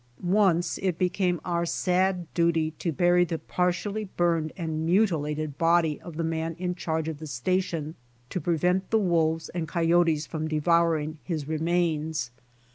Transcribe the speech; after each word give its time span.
Once 0.23 0.79
it 0.79 0.97
became 0.97 1.39
our 1.45 1.63
sad 1.63 2.25
duty 2.33 2.71
to 2.71 2.91
bury 2.91 3.23
the 3.23 3.37
par 3.37 3.69
tially 3.71 4.07
burned 4.17 4.51
and 4.57 4.83
mutilated 4.83 5.59
body 5.59 6.01
of 6.01 6.17
the 6.17 6.23
man 6.23 6.55
in 6.57 6.73
charge 6.73 7.07
of 7.07 7.19
the 7.19 7.27
station 7.27 7.93
to 8.27 8.41
prevent 8.41 8.89
the 8.89 8.97
wolves 8.97 9.49
and 9.49 9.67
coyotes 9.67 10.25
from 10.25 10.47
devouring 10.47 11.19
his 11.23 11.47
remains. 11.47 12.31